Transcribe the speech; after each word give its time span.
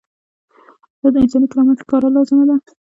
دا 1.01 1.07
د 1.13 1.15
انساني 1.23 1.47
کرامت 1.51 1.77
ښکاره 1.83 2.09
لازمه 2.15 2.43
ده. 2.49 2.55